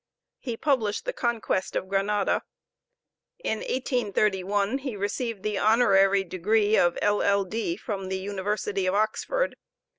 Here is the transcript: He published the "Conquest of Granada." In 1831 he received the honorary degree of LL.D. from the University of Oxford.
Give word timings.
He 0.39 0.57
published 0.57 1.05
the 1.05 1.13
"Conquest 1.13 1.75
of 1.75 1.87
Granada." 1.87 2.41
In 3.43 3.59
1831 3.59 4.79
he 4.79 4.95
received 4.95 5.43
the 5.43 5.59
honorary 5.59 6.23
degree 6.23 6.75
of 6.75 6.97
LL.D. 7.03 7.77
from 7.77 8.09
the 8.09 8.17
University 8.17 8.87
of 8.87 8.95
Oxford. 8.95 9.57